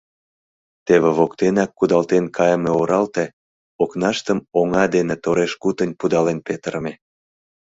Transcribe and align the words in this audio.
Теве 0.85 1.09
воктенак 1.17 1.71
кудалтен 1.77 2.25
кайыме 2.37 2.71
оралте— 2.81 3.25
окнаштым 3.83 4.39
оҥа 4.59 4.83
дене 4.95 5.15
тореш-кутынь 5.23 5.97
пудален 5.99 6.39
петырыме. 6.47 6.93